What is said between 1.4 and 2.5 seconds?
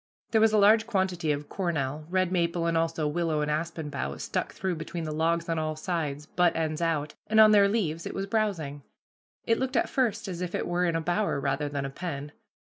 cornel, red